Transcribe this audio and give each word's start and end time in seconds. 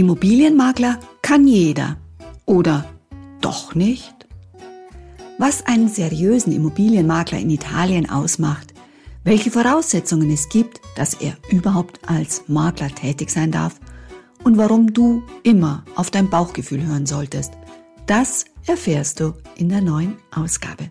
Immobilienmakler 0.00 0.98
kann 1.20 1.46
jeder. 1.46 1.98
Oder 2.46 2.86
doch 3.42 3.74
nicht? 3.74 4.14
Was 5.36 5.66
einen 5.66 5.88
seriösen 5.88 6.54
Immobilienmakler 6.54 7.38
in 7.38 7.50
Italien 7.50 8.08
ausmacht, 8.08 8.72
welche 9.24 9.50
Voraussetzungen 9.50 10.30
es 10.30 10.48
gibt, 10.48 10.80
dass 10.96 11.12
er 11.12 11.34
überhaupt 11.50 12.00
als 12.08 12.44
Makler 12.48 12.88
tätig 12.88 13.28
sein 13.28 13.50
darf 13.50 13.78
und 14.42 14.56
warum 14.56 14.94
du 14.94 15.22
immer 15.42 15.84
auf 15.96 16.10
dein 16.10 16.30
Bauchgefühl 16.30 16.82
hören 16.82 17.04
solltest, 17.04 17.52
das 18.06 18.46
erfährst 18.66 19.20
du 19.20 19.34
in 19.56 19.68
der 19.68 19.82
neuen 19.82 20.16
Ausgabe. 20.30 20.90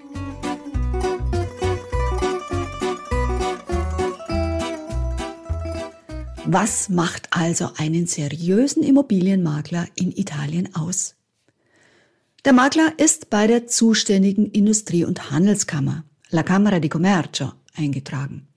Was 6.53 6.89
macht 6.89 7.29
also 7.31 7.69
einen 7.77 8.07
seriösen 8.07 8.83
Immobilienmakler 8.83 9.87
in 9.95 10.11
Italien 10.11 10.75
aus? 10.75 11.15
Der 12.43 12.51
Makler 12.51 12.91
ist 12.97 13.29
bei 13.29 13.47
der 13.47 13.67
zuständigen 13.67 14.51
Industrie- 14.51 15.05
und 15.05 15.31
Handelskammer, 15.31 16.03
La 16.29 16.43
Camera 16.43 16.81
di 16.81 16.89
Commercio, 16.89 17.53
eingetragen. 17.73 18.49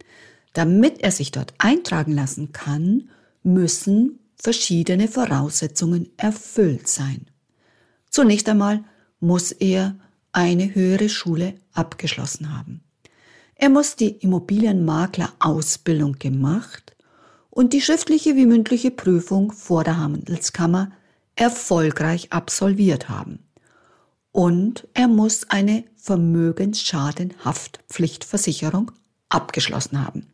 Damit 0.55 1.03
er 1.03 1.13
sich 1.13 1.31
dort 1.31 1.55
eintragen 1.59 2.11
lassen 2.11 2.51
kann, 2.51 3.11
müssen 3.45 4.19
verschiedene 4.35 5.07
Voraussetzungen 5.07 6.09
erfüllt 6.17 6.89
sein. 6.89 7.27
Zunächst 8.11 8.49
einmal 8.49 8.83
muss 9.21 9.53
er 9.53 9.95
eine 10.33 10.75
höhere 10.75 11.09
Schule 11.09 11.55
abgeschlossen 11.75 12.59
haben. 12.59 12.83
Er 13.55 13.69
muss 13.69 13.95
die 13.95 14.17
Immobilienmakler-Ausbildung 14.17 16.19
gemacht 16.19 16.94
und 17.55 17.73
die 17.73 17.81
schriftliche 17.81 18.37
wie 18.37 18.45
mündliche 18.47 18.91
Prüfung 18.91 19.53
vor 19.53 19.85
der 19.85 19.99
Handelskammer 19.99 20.91
erfolgreich 21.37 22.33
absolviert 22.33 23.09
haben. 23.09 23.39
Und 24.33 24.89
er 24.93 25.07
muss 25.07 25.49
eine 25.49 25.85
Vermögensschadenhaftpflichtversicherung 25.97 28.91
abgeschlossen 29.29 30.05
haben. 30.05 30.27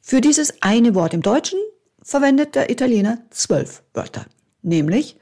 Für 0.00 0.20
dieses 0.20 0.60
eine 0.62 0.96
Wort 0.96 1.14
im 1.14 1.22
Deutschen 1.22 1.60
verwendet 2.02 2.56
der 2.56 2.70
Italiener 2.70 3.18
zwölf 3.30 3.84
Wörter, 3.94 4.26
nämlich 4.62 5.16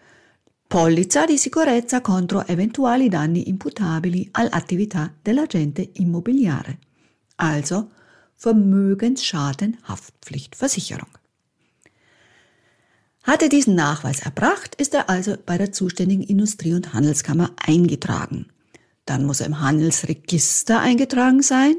Polizza 0.68 1.26
di 1.26 1.36
sicurezza 1.36 2.00
contro 2.00 2.44
eventuali 2.46 3.08
danni 3.08 3.48
imputabili 3.48 4.28
all'attività 4.32 5.12
dell'agente 5.22 5.90
immobiliare. 5.94 6.78
Also 7.36 7.90
Vermögensschadenhaftpflichtversicherung. 8.36 11.08
Hat 13.22 13.42
er 13.42 13.48
diesen 13.48 13.74
Nachweis 13.74 14.20
erbracht, 14.20 14.76
ist 14.76 14.94
er 14.94 15.10
also 15.10 15.34
bei 15.44 15.58
der 15.58 15.72
zuständigen 15.72 16.22
Industrie- 16.22 16.74
und 16.74 16.94
Handelskammer 16.94 17.50
eingetragen. 17.56 18.46
Dann 19.04 19.24
muss 19.24 19.40
er 19.40 19.46
im 19.46 19.60
Handelsregister 19.60 20.78
eingetragen 20.80 21.42
sein. 21.42 21.74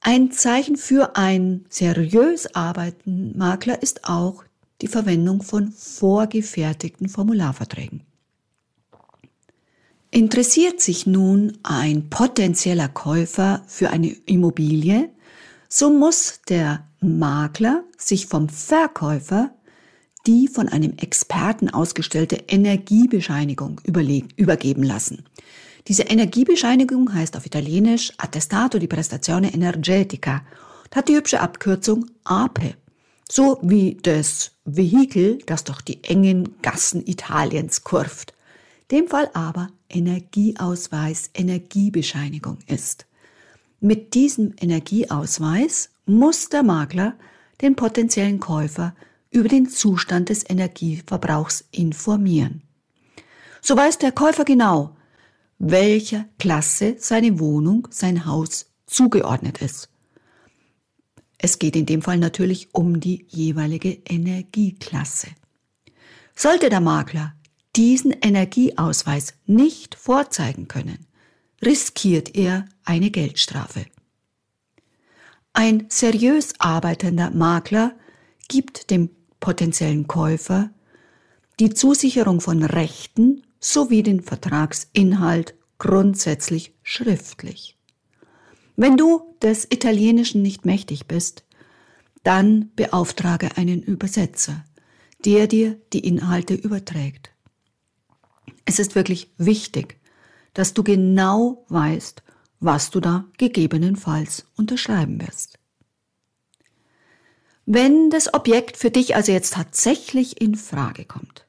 Ein 0.00 0.30
Zeichen 0.30 0.76
für 0.76 1.16
einen 1.16 1.64
seriös 1.70 2.54
arbeitenden 2.54 3.38
Makler 3.38 3.82
ist 3.82 4.04
auch 4.04 4.44
die 4.82 4.88
Verwendung 4.88 5.42
von 5.42 5.72
vorgefertigten 5.72 7.08
Formularverträgen. 7.08 8.02
Interessiert 10.10 10.82
sich 10.82 11.06
nun 11.06 11.56
ein 11.62 12.10
potenzieller 12.10 12.88
Käufer 12.88 13.62
für 13.66 13.88
eine 13.88 14.08
Immobilie, 14.26 15.08
so 15.74 15.88
muss 15.88 16.40
der 16.50 16.86
Makler 17.00 17.84
sich 17.96 18.26
vom 18.26 18.50
Verkäufer 18.50 19.54
die 20.26 20.46
von 20.46 20.68
einem 20.68 20.98
Experten 20.98 21.70
ausgestellte 21.70 22.36
Energiebescheinigung 22.46 23.80
übergeben 23.84 24.82
lassen. 24.82 25.24
Diese 25.88 26.04
Energiebescheinigung 26.04 27.12
heißt 27.12 27.36
auf 27.36 27.46
Italienisch 27.46 28.12
Attestato 28.18 28.78
di 28.78 28.86
Prestazione 28.86 29.52
Energetica 29.52 30.42
und 30.84 30.94
hat 30.94 31.08
die 31.08 31.16
hübsche 31.16 31.40
Abkürzung 31.40 32.06
APE, 32.22 32.74
so 33.28 33.58
wie 33.62 33.98
das 34.00 34.52
Vehikel, 34.64 35.38
das 35.46 35.64
durch 35.64 35.80
die 35.80 36.04
engen 36.04 36.60
Gassen 36.62 37.04
Italiens 37.06 37.82
kurft. 37.82 38.34
Dem 38.92 39.08
Fall 39.08 39.30
aber 39.32 39.70
Energieausweis, 39.88 41.30
Energiebescheinigung 41.34 42.58
ist. 42.66 43.06
Mit 43.84 44.14
diesem 44.14 44.54
Energieausweis 44.60 45.90
muss 46.06 46.48
der 46.48 46.62
Makler 46.62 47.18
den 47.60 47.74
potenziellen 47.74 48.38
Käufer 48.38 48.94
über 49.32 49.48
den 49.48 49.68
Zustand 49.68 50.28
des 50.28 50.48
Energieverbrauchs 50.48 51.64
informieren. 51.72 52.62
So 53.60 53.76
weiß 53.76 53.98
der 53.98 54.12
Käufer 54.12 54.44
genau, 54.44 54.96
welcher 55.58 56.26
Klasse 56.38 56.94
seine 57.00 57.40
Wohnung, 57.40 57.88
sein 57.90 58.24
Haus 58.24 58.66
zugeordnet 58.86 59.60
ist. 59.60 59.88
Es 61.36 61.58
geht 61.58 61.74
in 61.74 61.86
dem 61.86 62.02
Fall 62.02 62.18
natürlich 62.18 62.72
um 62.72 63.00
die 63.00 63.26
jeweilige 63.30 64.00
Energieklasse. 64.04 65.26
Sollte 66.36 66.70
der 66.70 66.80
Makler 66.80 67.34
diesen 67.74 68.12
Energieausweis 68.12 69.34
nicht 69.46 69.96
vorzeigen 69.96 70.68
können, 70.68 71.04
riskiert 71.64 72.34
er 72.34 72.66
eine 72.84 73.10
Geldstrafe. 73.10 73.86
Ein 75.52 75.86
seriös 75.88 76.54
arbeitender 76.58 77.30
Makler 77.30 77.94
gibt 78.48 78.90
dem 78.90 79.10
potenziellen 79.38 80.06
Käufer 80.06 80.70
die 81.60 81.70
Zusicherung 81.70 82.40
von 82.40 82.62
Rechten 82.62 83.42
sowie 83.60 84.02
den 84.02 84.22
Vertragsinhalt 84.22 85.54
grundsätzlich 85.78 86.74
schriftlich. 86.82 87.76
Wenn 88.76 88.96
du 88.96 89.36
des 89.42 89.66
Italienischen 89.70 90.42
nicht 90.42 90.64
mächtig 90.64 91.06
bist, 91.06 91.44
dann 92.22 92.70
beauftrage 92.74 93.56
einen 93.56 93.82
Übersetzer, 93.82 94.64
der 95.24 95.46
dir 95.46 95.78
die 95.92 96.06
Inhalte 96.06 96.54
überträgt. 96.54 97.30
Es 98.64 98.78
ist 98.78 98.94
wirklich 98.94 99.30
wichtig, 99.36 100.00
dass 100.54 100.74
du 100.74 100.82
genau 100.82 101.64
weißt, 101.68 102.22
was 102.60 102.90
du 102.90 103.00
da 103.00 103.24
gegebenenfalls 103.38 104.46
unterschreiben 104.56 105.20
wirst. 105.20 105.58
Wenn 107.64 108.10
das 108.10 108.34
Objekt 108.34 108.76
für 108.76 108.90
dich 108.90 109.14
also 109.14 109.32
jetzt 109.32 109.54
tatsächlich 109.54 110.40
in 110.40 110.56
Frage 110.56 111.04
kommt, 111.04 111.46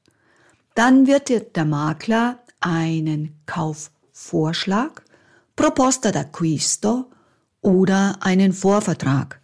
dann 0.76 1.08
wird 1.08 1.30
dir 1.30 1.42
der 1.42 1.66
Makler 1.66 2.40
einen 2.60 3.40
Kaufvorschlag, 3.46 5.04
Proposta 5.56 6.10
d'acquisto 6.10 7.06
oder 7.62 8.18
einen 8.22 8.54
Vorvertrag, 8.54 9.40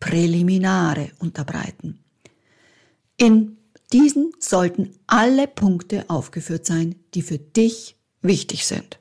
Präliminare 0.00 1.10
unterbreiten. 1.18 2.04
In 3.16 3.58
diesen 3.92 4.32
sollten 4.38 4.94
alle 5.06 5.48
Punkte 5.48 6.04
aufgeführt 6.08 6.66
sein, 6.66 6.96
die 7.14 7.22
für 7.22 7.38
dich 7.38 7.96
wichtig 8.22 8.66
sind. 8.66 8.97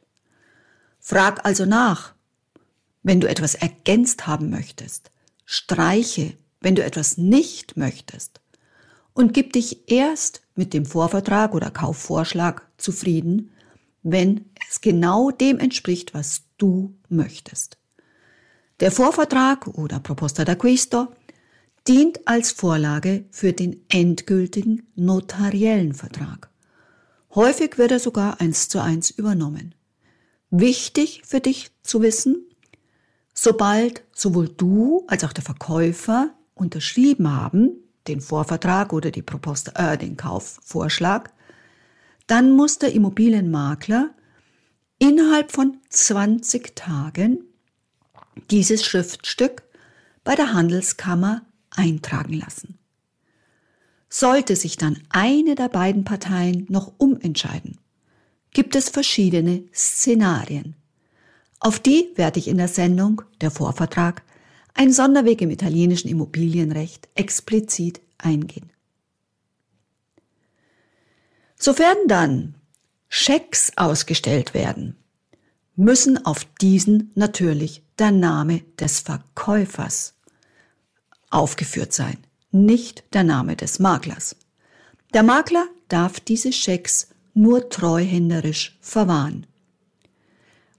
Frag 1.10 1.46
also 1.46 1.64
nach, 1.66 2.16
wenn 3.02 3.22
du 3.22 3.30
etwas 3.30 3.56
ergänzt 3.56 4.28
haben 4.28 4.50
möchtest. 4.50 5.10
Streiche, 5.46 6.34
wenn 6.60 6.76
du 6.76 6.84
etwas 6.84 7.18
nicht 7.18 7.78
möchtest. 7.78 8.42
Und 9.14 9.34
gib 9.34 9.54
dich 9.54 9.90
erst 9.90 10.42
mit 10.56 10.74
dem 10.74 10.86
Vorvertrag 10.86 11.56
oder 11.56 11.72
Kaufvorschlag 11.72 12.68
zufrieden, 12.76 13.52
wenn 14.04 14.50
es 14.70 14.82
genau 14.82 15.32
dem 15.32 15.60
entspricht, 15.60 16.14
was 16.14 16.42
du 16.58 16.94
möchtest. 17.08 17.78
Der 18.82 18.92
Vorvertrag 18.92 19.66
oder 19.66 20.02
Proposta 20.02 20.44
d'acquisto 20.44 21.08
dient 21.88 22.28
als 22.28 22.52
Vorlage 22.52 23.24
für 23.32 23.54
den 23.54 23.82
endgültigen 23.88 24.86
notariellen 24.96 25.94
Vertrag. 25.94 26.50
Häufig 27.34 27.78
wird 27.78 27.92
er 27.92 28.02
sogar 28.02 28.42
eins 28.42 28.68
zu 28.68 28.82
eins 28.82 29.10
übernommen. 29.10 29.74
Wichtig 30.50 31.22
für 31.26 31.40
dich 31.40 31.72
zu 31.84 32.02
wissen, 32.02 32.46
sobald 33.34 34.04
sowohl 34.14 34.50
du 34.50 35.06
als 35.08 35.24
auch 35.24 35.34
der 35.34 35.44
Verkäufer 35.44 36.34
unterschrieben 36.54 37.30
haben, 37.30 37.72
den 38.08 38.22
Vorvertrag 38.22 38.94
oder 38.94 39.12
die 39.12 39.22
Proposta, 39.22 39.94
äh, 39.94 39.98
den 39.98 40.18
Kaufvorschlag, 40.18 41.32
dann 42.28 42.52
muss 42.52 42.80
der 42.80 42.94
Immobilienmakler 42.94 44.12
innerhalb 45.00 45.52
von 45.52 45.78
20 45.90 46.76
Tagen 46.76 47.44
dieses 48.50 48.86
Schriftstück 48.86 49.64
bei 50.24 50.36
der 50.36 50.54
Handelskammer 50.54 51.42
eintragen 51.70 52.34
lassen. 52.34 52.78
Sollte 54.10 54.56
sich 54.56 54.78
dann 54.78 55.02
eine 55.10 55.56
der 55.56 55.70
beiden 55.70 56.04
Parteien 56.04 56.66
noch 56.70 56.94
umentscheiden, 56.98 57.78
gibt 58.52 58.76
es 58.76 58.90
verschiedene 58.90 59.64
Szenarien. 59.74 60.76
Auf 61.60 61.80
die 61.80 62.12
werde 62.16 62.40
ich 62.40 62.48
in 62.48 62.58
der 62.58 62.68
Sendung 62.68 63.22
Der 63.42 63.52
Vorvertrag, 63.52 64.24
ein 64.74 64.92
Sonderweg 64.92 65.42
im 65.42 65.50
italienischen 65.50 66.08
Immobilienrecht, 66.08 67.10
explizit 67.16 68.00
eingehen. 68.18 68.72
Sofern 71.56 71.98
dann 72.08 72.56
Schecks 73.10 73.72
ausgestellt 73.76 74.54
werden, 74.54 74.96
müssen 75.76 76.24
auf 76.26 76.46
diesen 76.62 77.12
natürlich 77.16 77.84
der 77.98 78.12
Name 78.12 78.62
des 78.80 79.00
Verkäufers 79.00 80.14
aufgeführt 81.30 81.94
sein, 81.94 82.18
nicht 82.52 83.04
der 83.14 83.24
Name 83.24 83.56
des 83.56 83.80
Maklers. 83.80 84.36
Der 85.14 85.24
Makler 85.24 85.68
darf 85.88 86.20
diese 86.20 86.52
Schecks 86.52 87.10
nur 87.38 87.70
treuhänderisch 87.70 88.78
verwahren. 88.82 89.46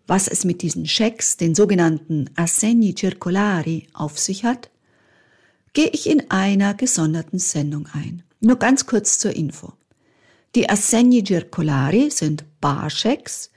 Was 0.07 0.27
es 0.27 0.45
mit 0.45 0.63
diesen 0.63 0.87
Schecks, 0.87 1.37
den 1.37 1.55
sogenannten 1.55 2.31
Assegni 2.35 2.95
Circolari, 2.99 3.87
auf 3.93 4.19
sich 4.19 4.45
hat, 4.45 4.71
gehe 5.73 5.89
ich 5.89 6.09
in 6.09 6.31
einer 6.31 6.75
gesonderten 6.75 7.39
Sendung 7.39 7.89
ein. 7.93 8.23
Nur 8.41 8.57
ganz 8.57 8.87
kurz 8.87 9.19
zur 9.19 9.37
Info. 9.37 9.73
Die 10.55 10.69
Assegni 10.69 11.25
Circolari 11.25 12.11
sind 12.11 12.45
Barschecks, 12.61 13.51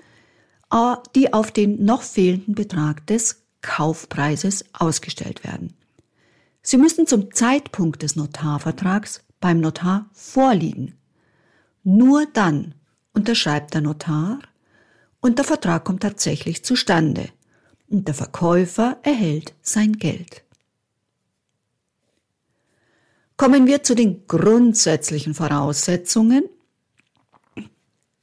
die 1.15 1.33
auf 1.33 1.51
den 1.51 1.83
noch 1.83 2.03
fehlenden 2.03 2.53
Betrag 2.53 3.07
des 3.07 3.43
Kaufpreises 3.61 4.65
ausgestellt 4.73 5.43
werden. 5.43 5.73
Sie 6.61 6.77
müssen 6.77 7.07
zum 7.07 7.33
Zeitpunkt 7.33 8.03
des 8.03 8.15
Notarvertrags 8.15 9.23
beim 9.39 9.59
Notar 9.59 10.09
vorliegen. 10.13 10.97
Nur 11.83 12.27
dann 12.33 12.75
unterschreibt 13.21 13.75
der 13.75 13.81
Notar 13.81 14.39
und 15.19 15.37
der 15.37 15.45
Vertrag 15.45 15.85
kommt 15.85 16.01
tatsächlich 16.01 16.65
zustande 16.65 17.29
und 17.87 18.07
der 18.07 18.15
Verkäufer 18.15 18.97
erhält 19.03 19.53
sein 19.61 19.93
Geld. 19.93 20.43
Kommen 23.37 23.67
wir 23.67 23.83
zu 23.83 23.93
den 23.93 24.25
grundsätzlichen 24.25 25.35
Voraussetzungen 25.35 26.45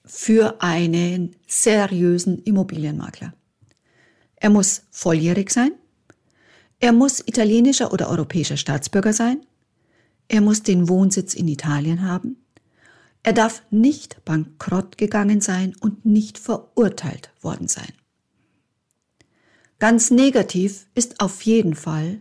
für 0.05 0.61
einen 0.63 1.37
seriösen 1.47 2.43
Immobilienmakler. 2.43 3.35
Er 4.35 4.51
muss 4.51 4.83
volljährig 4.91 5.51
sein, 5.51 5.71
er 6.81 6.93
muss 6.93 7.21
italienischer 7.25 7.93
oder 7.93 8.11
europäischer 8.11 8.57
Staatsbürger 8.57 9.13
sein, 9.13 9.47
er 10.27 10.41
muss 10.41 10.65
den 10.65 10.89
Wohnsitz 10.89 11.35
in 11.35 11.47
Italien 11.47 12.03
haben, 12.03 12.37
er 13.23 13.33
darf 13.33 13.63
nicht 13.71 14.25
bankrott 14.25 14.99
gegangen 14.99 15.41
sein 15.41 15.75
und 15.81 16.05
nicht 16.05 16.39
verurteilt 16.39 17.31
worden 17.41 17.69
sein. 17.69 17.93
Ganz 19.79 20.11
negativ 20.11 20.87
ist 20.95 21.21
auf 21.21 21.43
jeden 21.43 21.75
Fall, 21.75 22.21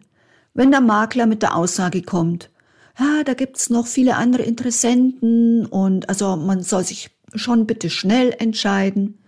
wenn 0.54 0.72
der 0.72 0.82
Makler 0.82 1.26
mit 1.26 1.42
der 1.42 1.56
Aussage 1.56 2.02
kommt, 2.02 2.50
ja, 3.00 3.24
da 3.24 3.34
gibt's 3.36 3.70
noch 3.70 3.86
viele 3.86 4.16
andere 4.16 4.44
Interessenten 4.44 5.66
und 5.66 6.10
also 6.10 6.36
man 6.36 6.64
soll 6.64 6.84
sich 6.84 7.12
schon 7.34 7.68
bitte 7.68 7.90
schnell 7.90 8.34
entscheiden, 8.38 9.20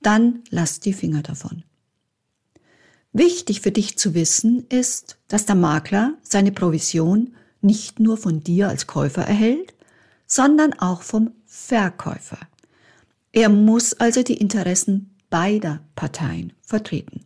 dann 0.00 0.42
lass 0.50 0.80
die 0.80 0.92
Finger 0.92 1.22
davon. 1.22 1.64
Wichtig 3.12 3.60
für 3.60 3.72
dich 3.72 3.98
zu 3.98 4.14
wissen 4.14 4.66
ist, 4.68 5.18
dass 5.28 5.46
der 5.46 5.54
Makler 5.54 6.14
seine 6.22 6.52
Provision 6.52 7.34
nicht 7.60 7.98
nur 7.98 8.16
von 8.16 8.40
dir 8.40 8.68
als 8.68 8.86
Käufer 8.86 9.22
erhält, 9.22 9.74
sondern 10.28 10.74
auch 10.74 11.02
vom 11.02 11.32
Verkäufer. 11.46 12.38
Er 13.32 13.48
muss 13.48 13.94
also 13.94 14.22
die 14.22 14.36
Interessen 14.36 15.16
beider 15.30 15.80
Parteien 15.96 16.52
vertreten. 16.62 17.24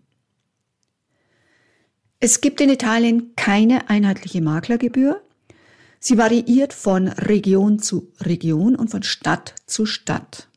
Es 2.20 2.40
gibt 2.40 2.60
in 2.60 2.70
Italien 2.70 3.34
keine 3.34 3.90
einheitliche 3.90 4.40
Maklergebühr. 4.40 5.20
Sie 5.98 6.16
variiert 6.16 6.72
von 6.72 7.08
Region 7.08 7.80
zu 7.80 8.12
Region 8.20 8.76
und 8.76 8.88
von 8.88 9.02
Stadt 9.02 9.56
zu 9.66 9.86
Stadt. 9.86 10.48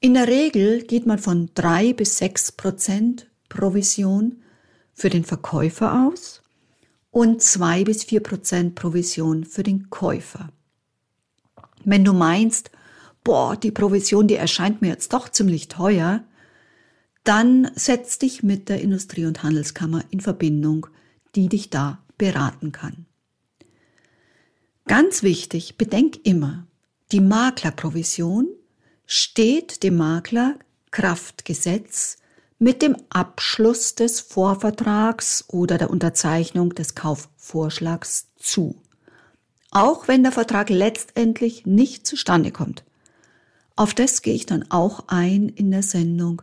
In 0.00 0.14
der 0.14 0.28
Regel 0.28 0.82
geht 0.82 1.06
man 1.06 1.18
von 1.18 1.50
drei 1.54 1.92
bis 1.92 2.18
sechs 2.18 2.52
Prozent 2.52 3.26
Provision 3.48 4.42
für 4.92 5.08
den 5.08 5.24
Verkäufer 5.24 6.06
aus 6.06 6.42
und 7.10 7.42
zwei 7.42 7.84
bis 7.84 8.04
vier 8.04 8.22
Prozent 8.22 8.74
Provision 8.74 9.44
für 9.44 9.62
den 9.62 9.88
Käufer. 9.90 10.50
Wenn 11.90 12.04
du 12.04 12.12
meinst, 12.12 12.70
boah, 13.24 13.56
die 13.56 13.70
Provision, 13.70 14.28
die 14.28 14.34
erscheint 14.34 14.82
mir 14.82 14.88
jetzt 14.88 15.14
doch 15.14 15.30
ziemlich 15.30 15.68
teuer, 15.68 16.22
dann 17.24 17.70
setz 17.76 18.18
dich 18.18 18.42
mit 18.42 18.68
der 18.68 18.82
Industrie- 18.82 19.24
und 19.24 19.42
Handelskammer 19.42 20.04
in 20.10 20.20
Verbindung, 20.20 20.86
die 21.34 21.48
dich 21.48 21.70
da 21.70 22.04
beraten 22.18 22.72
kann. 22.72 23.06
Ganz 24.86 25.22
wichtig, 25.22 25.78
bedenk 25.78 26.26
immer, 26.26 26.66
die 27.10 27.20
Maklerprovision 27.20 28.48
steht 29.06 29.82
dem 29.82 29.96
Makler 29.96 30.58
Kraftgesetz 30.90 32.18
mit 32.58 32.82
dem 32.82 32.96
Abschluss 33.08 33.94
des 33.94 34.20
Vorvertrags 34.20 35.46
oder 35.48 35.78
der 35.78 35.88
Unterzeichnung 35.88 36.74
des 36.74 36.94
Kaufvorschlags 36.94 38.28
zu 38.36 38.82
auch 39.70 40.08
wenn 40.08 40.22
der 40.22 40.32
Vertrag 40.32 40.70
letztendlich 40.70 41.66
nicht 41.66 42.06
zustande 42.06 42.50
kommt. 42.50 42.84
Auf 43.76 43.94
das 43.94 44.22
gehe 44.22 44.34
ich 44.34 44.46
dann 44.46 44.64
auch 44.70 45.04
ein 45.08 45.48
in 45.48 45.70
der 45.70 45.82
Sendung 45.82 46.42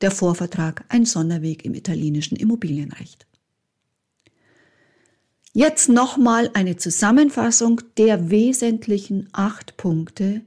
Der 0.00 0.10
Vorvertrag, 0.10 0.84
ein 0.88 1.04
Sonderweg 1.04 1.64
im 1.64 1.74
italienischen 1.74 2.36
Immobilienrecht. 2.36 3.26
Jetzt 5.52 5.88
nochmal 5.88 6.50
eine 6.54 6.76
Zusammenfassung 6.76 7.82
der 7.98 8.30
wesentlichen 8.30 9.28
acht 9.32 9.76
Punkte, 9.76 10.40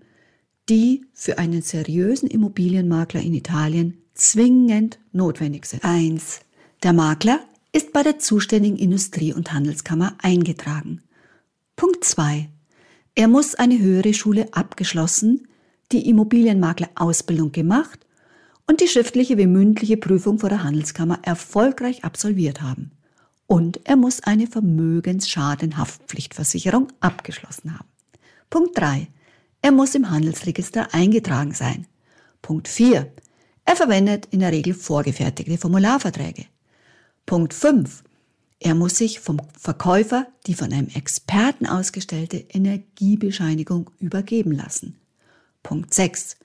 die 0.67 1.05
für 1.13 1.37
einen 1.37 1.61
seriösen 1.61 2.27
Immobilienmakler 2.27 3.21
in 3.21 3.33
Italien 3.33 4.01
zwingend 4.15 4.97
notwendig 5.13 5.67
sind. 5.67 5.85
Eins: 5.85 6.41
Der 6.81 6.91
Makler 6.91 7.39
ist 7.71 7.93
bei 7.93 8.03
der 8.03 8.19
zuständigen 8.19 8.77
Industrie- 8.77 9.33
und 9.33 9.53
Handelskammer 9.53 10.17
eingetragen. 10.21 11.01
Punkt 11.75 12.05
2. 12.05 12.47
Er 13.15 13.27
muss 13.27 13.55
eine 13.55 13.77
höhere 13.77 14.13
Schule 14.13 14.47
abgeschlossen, 14.53 15.49
die 15.91 16.09
Immobilienmakler-Ausbildung 16.09 17.51
gemacht 17.51 17.99
und 18.65 18.79
die 18.79 18.87
schriftliche 18.87 19.37
wie 19.37 19.47
mündliche 19.47 19.97
Prüfung 19.97 20.39
vor 20.39 20.47
der 20.47 20.63
Handelskammer 20.63 21.19
erfolgreich 21.23 22.05
absolviert 22.05 22.61
haben. 22.61 22.91
Und 23.45 23.81
er 23.83 23.97
muss 23.97 24.23
eine 24.23 24.47
Vermögensschadenhaftpflichtversicherung 24.47 26.87
abgeschlossen 27.01 27.77
haben. 27.77 27.89
Punkt 28.49 28.77
3. 28.77 29.09
Er 29.61 29.73
muss 29.73 29.95
im 29.95 30.09
Handelsregister 30.09 30.93
eingetragen 30.93 31.53
sein. 31.53 31.87
Punkt 32.41 32.69
4. 32.69 33.11
Er 33.65 33.75
verwendet 33.75 34.29
in 34.31 34.39
der 34.39 34.53
Regel 34.53 34.73
vorgefertigte 34.73 35.57
Formularverträge. 35.57 36.45
Punkt 37.25 37.53
5. 37.53 38.01
Er 38.65 38.73
muss 38.73 38.97
sich 38.97 39.19
vom 39.19 39.39
Verkäufer 39.55 40.25
die 40.47 40.55
von 40.55 40.73
einem 40.73 40.87
Experten 40.87 41.67
ausgestellte 41.67 42.37
Energiebescheinigung 42.49 43.91
übergeben 43.99 44.53
lassen. 44.53 44.95
Punkt 45.61 45.93
6. 45.93 46.37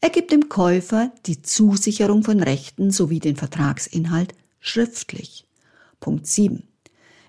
Er 0.00 0.10
gibt 0.10 0.32
dem 0.32 0.48
Käufer 0.48 1.12
die 1.26 1.40
Zusicherung 1.40 2.24
von 2.24 2.42
Rechten 2.42 2.90
sowie 2.90 3.20
den 3.20 3.36
Vertragsinhalt 3.36 4.34
schriftlich. 4.58 5.46
Punkt 6.00 6.26
7. 6.26 6.64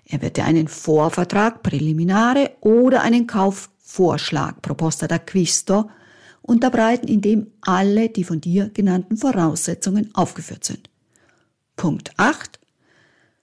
Er 0.04 0.20
wird 0.20 0.36
dir 0.36 0.46
einen 0.46 0.66
Vorvertrag 0.66 1.62
Präliminare 1.62 2.50
oder 2.60 3.02
einen 3.02 3.28
Kaufvorschlag 3.28 4.62
Proposta 4.62 5.06
d'acquisto 5.06 5.88
unterbreiten, 6.42 7.06
in 7.06 7.20
dem 7.20 7.52
alle 7.60 8.08
die 8.08 8.24
von 8.24 8.40
dir 8.40 8.68
genannten 8.70 9.16
Voraussetzungen 9.16 10.12
aufgeführt 10.12 10.64
sind. 10.64 10.90
Punkt 11.76 12.10
8. 12.16 12.59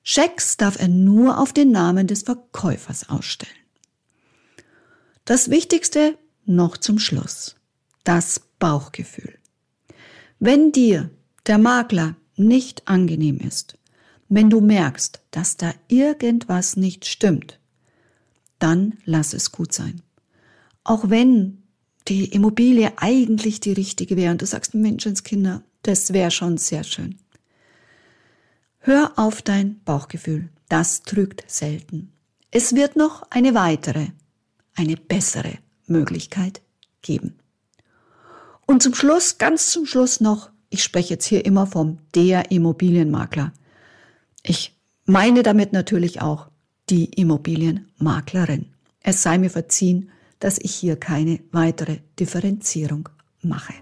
Schecks 0.10 0.56
darf 0.56 0.80
er 0.80 0.88
nur 0.88 1.38
auf 1.38 1.52
den 1.52 1.72
Namen 1.72 2.08
des 2.08 2.22
Verkäufers 2.22 3.10
ausstellen. 3.10 3.52
Das 5.26 5.50
Wichtigste 5.50 6.18
noch 6.46 6.78
zum 6.78 6.98
Schluss. 6.98 7.58
Das 8.06 8.40
Bauchgefühl. 8.58 9.38
Wenn 10.40 10.72
dir 10.72 11.10
der 11.46 11.58
Makler 11.58 12.16
nicht 12.38 12.88
angenehm 12.88 13.40
ist, 13.40 13.78
wenn 14.30 14.50
du 14.50 14.62
merkst, 14.62 15.20
dass 15.32 15.58
da 15.58 15.74
irgendwas 15.90 16.78
nicht 16.78 17.06
stimmt, 17.06 17.60
dann 18.60 19.00
lass 19.04 19.34
es 19.34 19.52
gut 19.52 19.74
sein. 19.74 20.02
Auch 20.86 21.10
wenn 21.10 21.64
die 22.08 22.32
Immobilie 22.32 22.94
eigentlich 22.96 23.60
die 23.60 23.74
richtige 23.74 24.16
wäre 24.16 24.32
und 24.32 24.42
du 24.42 24.46
sagst, 24.46 24.74
Menschenskinder, 24.74 25.64
das 25.82 26.14
wäre 26.14 26.32
schon 26.32 26.58
sehr 26.58 26.86
schön. 26.86 27.20
Hör 28.88 29.12
auf 29.18 29.42
dein 29.42 29.82
Bauchgefühl, 29.84 30.48
das 30.70 31.02
trügt 31.02 31.44
selten. 31.46 32.14
Es 32.52 32.74
wird 32.74 32.96
noch 32.96 33.30
eine 33.32 33.54
weitere, 33.54 34.12
eine 34.78 34.96
bessere 34.96 35.56
Möglichkeit 35.88 36.62
geben. 37.02 37.38
Und 38.66 38.82
zum 38.82 38.96
Schluss, 38.96 39.40
ganz 39.40 39.72
zum 39.72 39.86
Schluss 39.86 40.22
noch, 40.22 40.52
ich 40.70 40.84
spreche 40.84 41.16
jetzt 41.16 41.26
hier 41.26 41.44
immer 41.44 41.68
vom 41.68 41.98
der 42.16 42.50
Immobilienmakler. 42.50 43.52
Ich 44.42 44.74
meine 45.04 45.44
damit 45.44 45.74
natürlich 45.74 46.22
auch 46.22 46.48
die 46.90 47.08
Immobilienmaklerin. 47.08 48.68
Es 49.02 49.22
sei 49.22 49.38
mir 49.38 49.50
verziehen, 49.50 50.12
dass 50.40 50.60
ich 50.60 50.74
hier 50.74 50.96
keine 50.96 51.42
weitere 51.52 51.98
Differenzierung 52.18 53.10
mache. 53.42 53.74